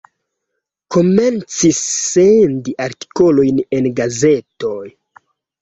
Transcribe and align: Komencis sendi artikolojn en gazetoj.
Komencis 0.95 1.81
sendi 1.89 2.75
artikolojn 2.87 3.63
en 3.81 3.91
gazetoj. 4.01 4.85